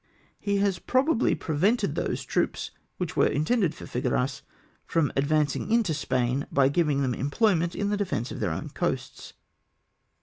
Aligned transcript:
he 0.39 0.57
has 0.57 0.79
probably 0.79 1.35
prevented 1.35 1.93
those 1.93 2.23
troops, 2.23 2.71
wliich 2.99 3.15
were 3.15 3.27
intended 3.27 3.75
for 3.75 3.85
Figueras, 3.85 4.41
from 4.83 5.11
advancing 5.15 5.69
into 5.71 5.93
Spain, 5.93 6.47
by 6.51 6.69
giving 6.69 7.03
them 7.03 7.13
emplojrment 7.13 7.75
in 7.75 7.91
the 7.91 7.97
defence 7.97 8.31
of 8.31 8.39
their 8.39 8.49
own 8.49 8.69
coasts." 8.69 9.33